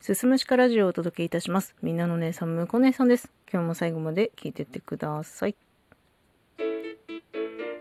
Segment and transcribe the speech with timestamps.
[0.00, 1.76] すすむしかラジオをお届けいたします。
[1.82, 3.30] みんなの姉さん、むこ姉さんです。
[3.52, 5.54] 今日も最後まで聞いてってください。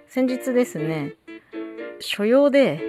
[0.06, 1.16] 先日ですね、
[2.02, 2.82] 所用で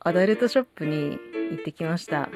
[0.00, 1.20] アダルトショップに
[1.52, 2.30] 行ってきました。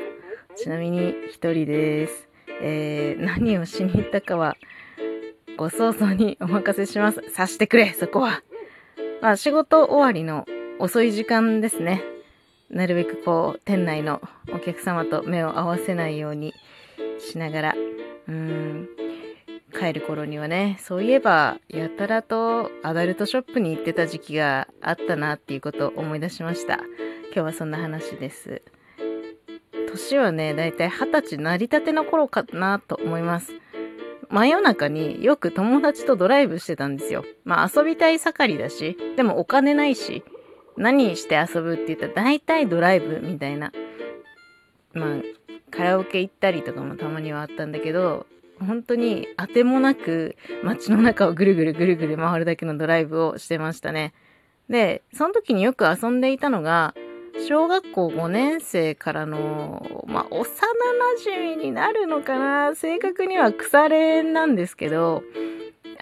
[0.54, 2.28] ちなみに一人です。
[2.62, 4.56] えー、何をしに行ったかは、
[5.56, 7.20] ご想像にお任せします。
[7.30, 8.44] さしてくれ、そこは。
[9.20, 10.46] まあ、仕事終わりの
[10.78, 12.00] 遅い時間ですね。
[12.70, 14.20] なるべくこう、店内の
[14.52, 16.54] お客様と目を合わせないように
[17.18, 17.74] しながら、
[18.28, 18.88] うん、
[19.78, 26.80] 帰る頃にはね、そういえば、やたらとアダルトショップに行ってた時期があったなっていうことを思い出しました。
[27.26, 28.62] 今日はそんな話です。
[29.90, 33.52] 年はね、だいたい二十歳なりたての頃かなと思います。
[34.30, 37.24] 真夜中によく友達とドライブしてたんですよ。
[37.44, 40.22] まあ遊びたい盛りだし、でもお金ないし、
[40.78, 43.72] 何して遊ぶって言ったら大体ドライブみたいな。
[44.94, 45.16] まあ、
[45.70, 48.26] カラオケ行ったりとかもたまにはあったんだけど、
[48.58, 54.14] 本当に当てもなく街の中をぐるぐるぐるぐる回るだけのドライブをしてましたね。
[54.68, 56.94] で、その時によく遊んでいたのが、
[57.46, 60.44] 小学校5年生からの、まあ、幼馴
[61.24, 62.74] 染になるのかな？
[62.74, 65.22] 正確には腐れなんですけど、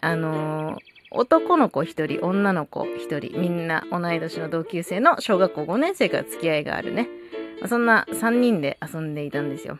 [0.00, 0.78] あの
[1.17, 7.09] 男の子一人、女の子一人、みんな同い年の同級生の小学校5年生から付き合いがあるね。
[7.67, 9.78] そんな3人で遊んでいたんですよ。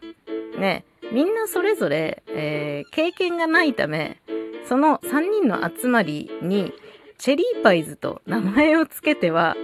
[0.59, 4.21] ね、みんなそれぞれ、えー経験がないため、
[4.67, 6.73] その3人の集まりに、
[7.19, 9.57] チェリーパイズと名前をつけては、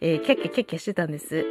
[0.00, 1.44] えーキャッキャキャッキャしてたんです。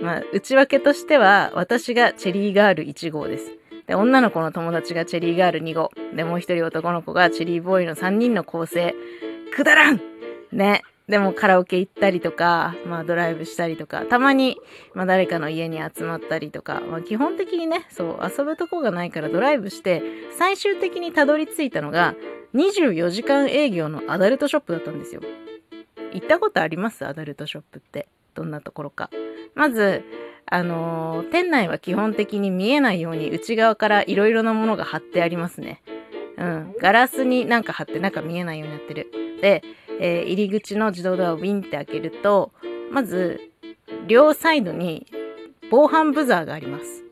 [0.00, 3.52] まあ、内訳としては、私がチェリーガール1号です。
[3.86, 5.90] で、女の子の友達がチェリーガール2号。
[6.14, 8.94] で、もう一人男の子がチェリーボーイの3人の構成。
[9.54, 10.00] くだらん
[10.52, 10.82] ね。
[11.06, 14.56] でもカラオケ行ったりとか、まあドライブしたりとか、たまに、
[14.94, 20.02] まあ誰かの家に集まったりとか、まあ基本的にね、そう、遊ぶとこがないからドライブして、
[20.38, 22.14] 最終的にたどり着いたのが、
[22.54, 25.20] 24時間営業のアダルトショップだったんですよ。
[26.14, 27.04] 行ったことあります？
[27.04, 28.08] アダルトショップって。
[28.34, 29.10] どんなところか。
[29.54, 30.02] まず、
[30.46, 35.82] あのー店内は基本的に見えないように内側からいろいろなものが貼ってありますね。
[36.36, 36.74] うん。
[36.80, 39.10] ガラスになんか貼って中見えないようになってる。
[39.40, 39.62] で、
[40.00, 42.52] えー入り口の自動ドアをウィンって開けると、
[42.90, 43.40] まず、
[44.06, 45.06] 両サイドに
[45.70, 47.04] 防犯ブザーがあります。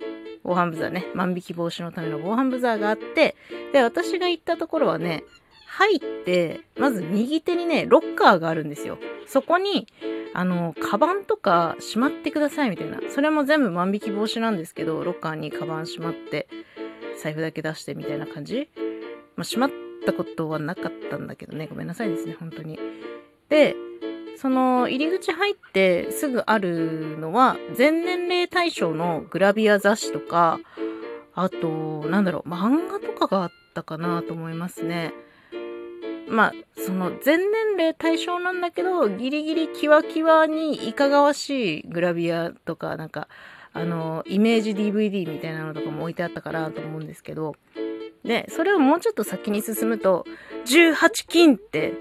[0.44, 1.06] 防犯ブザーね。
[1.14, 3.36] 万引き防止のための防犯ブザーがあって、
[3.72, 5.24] で、私が行ったところはね、
[5.66, 8.98] 入って、まず右手にね、ロッカーがあるんですよ。
[9.26, 9.86] そこに、
[10.34, 13.00] あの、カバンとかしまってくださいみたいな。
[13.10, 16.48] それも全部万引き防止なんですけど、ロッカーにカバンしまって、
[17.22, 18.68] 財布だけ出してみたいな感じ
[19.36, 19.70] まあ、しまっ
[20.04, 21.66] たことはなかったんだけどね。
[21.68, 22.78] ごめんなさいですね、本当に。
[23.48, 23.76] で、
[24.36, 30.58] その入り口入ってすぐあるのは、全年齢対象のグラビア雑誌とか、
[31.34, 35.12] あと、なんだろう、漫画とかがあったかなと思いますね。
[36.28, 43.28] まあ、その全年齢対象なんだけど、ギリギリキワキワにいかがわしいグラビアとか、なんか、
[43.72, 47.54] あの、イメージ DVD みたいなのとかも置いてあったかなと思うんですけど、
[48.24, 50.24] で、それをもうちょっと先に進むと、
[50.66, 51.94] 18金って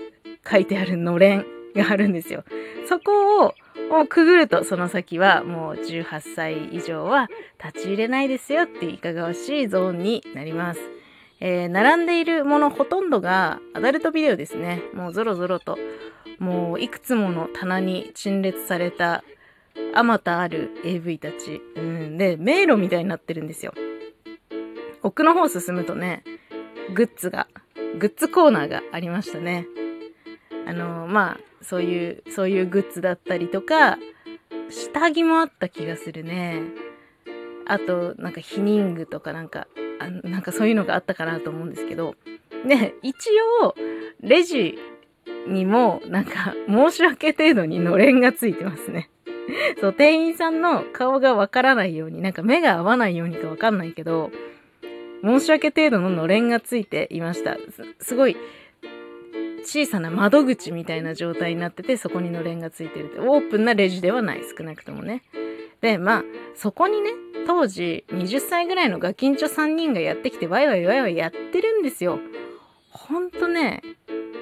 [0.49, 1.45] 書いてあるのれん
[1.75, 2.43] があるんですよ。
[2.87, 3.53] そこを、
[3.89, 7.29] もうくぐると、その先はもう18歳以上は
[7.63, 11.00] 立ち入れないですよっていういかがわしいゾーンになります。
[11.41, 14.81] えー並んでいるものほとんどがアダルトビデオですね。
[14.93, 15.77] もうゾロゾロと、
[16.39, 19.23] もういくつもの棚に陳列された
[19.93, 21.61] あまたある AV たち。
[21.75, 22.17] うん。
[22.17, 23.73] で、迷路みたいになってるんですよ。
[25.03, 26.23] 奥の方進むとね、
[26.93, 27.47] グッズが、
[27.99, 29.65] グッズコーナーがありましたね。
[30.67, 33.97] あのまあ、そういう、そういうグッズだったりとか、
[34.69, 36.61] 下着もあった気がするね。
[37.65, 39.67] あと、なんか、ヒニングとかなんか、
[40.03, 42.15] あのなんかそういうのがあったかなと思うんですけど。
[42.67, 43.15] で、一
[43.63, 43.75] 応、
[44.21, 44.77] レジ
[45.47, 49.09] にも、なんか、申し訳程度にのれんがついてますね。
[49.79, 54.31] そう、店員さんの顔がわからないように、なんか目が合わないようにかわかんないけど、
[55.23, 57.55] 申し訳程度ののれんがついていました。
[57.55, 58.37] すすごい、
[59.63, 63.19] 小さな窓口みたいな状態になってて、そこにのれんがついてるって。
[63.19, 65.23] オープンなレジではない、少なくともね。
[65.81, 66.23] で、まあ、
[66.55, 67.11] そこにね、
[67.47, 72.19] 当時20歳ぐらいのガキンチョ3人がやってきて、ワイワイワイワイやってるんですよ。
[72.91, 73.81] ほんとね、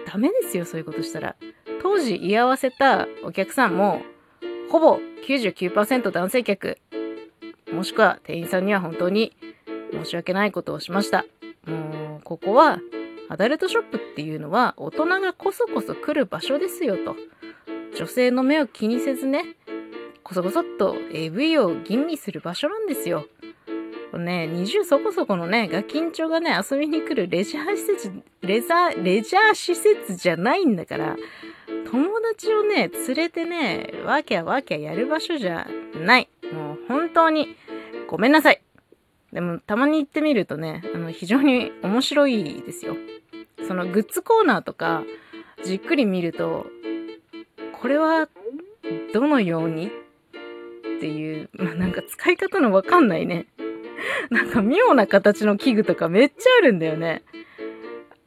[0.05, 1.35] ダメですよ、そういうことしたら。
[1.81, 4.01] 当時居合わせたお客さんも、
[4.69, 6.77] ほぼ99%男性客。
[7.71, 9.35] もしくは店員さんには本当に
[9.93, 11.25] 申し訳ないことをしました。
[11.65, 12.79] もう、ここは、
[13.29, 17.15] アダルトショップっていうのは大人がこそこそ来る場所ですよと。
[17.95, 19.55] 女性の目を気にせずね、
[20.29, 23.25] こそこそっと AV を吟味する場所なんですよ。
[24.13, 28.11] ね、20そこそこのね、ガキンチョがね、遊びに来るレジャー施設、
[28.41, 31.15] レザー、レジャー施設じゃないんだから、
[31.89, 36.29] 友達をね、連れてね、わきゃわきゃやる場所じゃない。
[36.53, 37.55] もう本当に、
[38.07, 38.61] ごめんなさい。
[39.33, 42.97] でも、たまに行ってみるとね、あの、非常に面白いですよ。
[43.67, 45.03] そのグッズコーナーとか、
[45.63, 46.67] じっくり見ると、
[47.81, 48.29] これは、
[49.11, 49.91] どのように
[50.99, 53.45] っていう、まあ、なんか使い方のわかんないね。
[54.29, 57.23] なんか妙な形の器具とかめっちゃあるんだよね。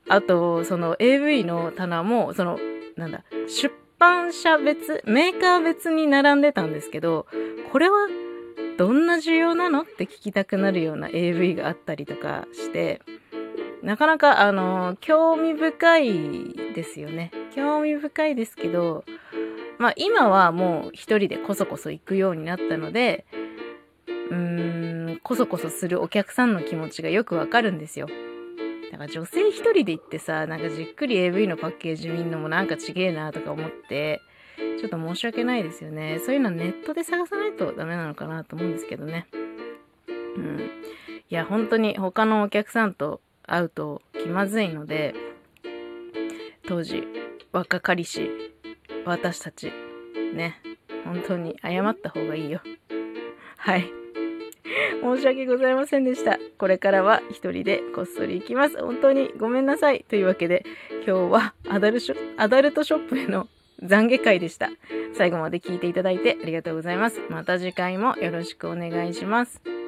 [0.09, 2.59] あと、その AV の棚も、その、
[2.97, 7.27] なんだ、出版社別、メーカー別に並んでたんですけど、
[7.71, 8.09] これは
[8.79, 13.03] どんな需要なのって聞きたくなるような AV があったりとかして、
[13.83, 17.33] なかなか、あの、興味深いですよね。
[17.55, 19.05] 興味深いですけど、
[19.83, 23.27] まあ今はもう一人でこそこそ行くようになったので、
[24.31, 28.07] うーん、こそこそするお客さんの気持ちがよくわかるんですよ。
[28.93, 34.21] だから女性一人で行ってさ、なんかじっくり AV のパッケージ見んのもなんかちげえなとか思って、
[34.79, 36.21] ちょっと申し訳ないですよね。
[36.25, 39.27] そういうのはネットで探さないとダメなのかなと思うんですけどね。
[40.37, 40.61] うん。
[41.29, 45.13] いや、本当に他のお客さんと会うと気まずいので、
[46.69, 47.03] 当時、
[47.51, 48.52] 若かりし、
[49.05, 49.73] 私たち、
[50.35, 50.61] ね、
[51.05, 52.61] 本当に謝った方がいいよ。
[53.57, 53.91] はい。
[55.03, 56.39] 申し訳ございませんでした。
[56.59, 58.81] これからは一人でこっそり行きます。
[58.81, 60.05] 本当にごめんなさい。
[60.09, 60.65] というわけで、
[61.07, 63.49] 今日はアダルショアダルトショップへの
[63.83, 64.71] 懺悔会でした。
[65.15, 67.21] 最後まで聞いていただいてありがとうございます。
[67.29, 69.82] また次回もよろしくお願いします。